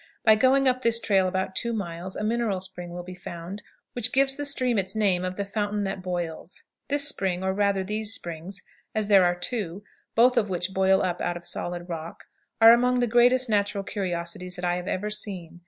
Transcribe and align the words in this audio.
By 0.25 0.33
going 0.33 0.67
up 0.67 0.81
this 0.81 0.99
trail 0.99 1.27
about 1.27 1.53
two 1.55 1.73
miles 1.73 2.15
a 2.15 2.23
mineral 2.23 2.59
spring 2.59 2.89
will 2.89 3.03
be 3.03 3.13
found, 3.13 3.61
which 3.93 4.11
gives 4.11 4.35
the 4.35 4.45
stream 4.45 4.79
its 4.79 4.95
name 4.95 5.23
of 5.23 5.35
"The 5.35 5.45
Fountain 5.45 5.83
that 5.83 6.01
Boils." 6.01 6.63
This 6.87 7.07
spring, 7.07 7.43
or, 7.43 7.53
rather, 7.53 7.83
these 7.83 8.11
springs, 8.11 8.63
as 8.95 9.09
there 9.09 9.23
are 9.25 9.35
two, 9.35 9.83
both 10.15 10.37
of 10.37 10.49
which 10.49 10.73
boil 10.73 11.03
up 11.03 11.21
out 11.21 11.37
of 11.37 11.45
solid 11.45 11.87
rock, 11.87 12.23
are 12.59 12.73
among 12.73 12.99
the 12.99 13.05
greatest 13.05 13.47
natural 13.47 13.83
curiosities 13.83 14.55
that 14.55 14.65
I 14.65 14.77
have 14.77 14.87
ever 14.87 15.11
seen. 15.11 15.59